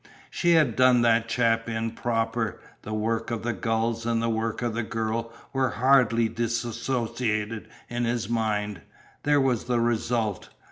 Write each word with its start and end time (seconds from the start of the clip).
She 0.31 0.53
had 0.53 0.75
done 0.75 1.03
that 1.03 1.29
chap 1.29 1.69
in 1.69 1.91
proper; 1.91 2.59
the 2.81 2.91
work 2.91 3.29
of 3.29 3.43
the 3.43 3.53
gulls 3.53 4.03
and 4.03 4.19
the 4.19 4.29
work 4.31 4.63
of 4.63 4.73
the 4.73 4.81
girl 4.81 5.31
were 5.53 5.69
hardly 5.69 6.27
dissociated 6.27 7.67
in 7.87 8.05
his 8.05 8.27
mind 8.27 8.81
there 9.21 9.39
was 9.39 9.65
the 9.65 9.79
Result. 9.79 10.49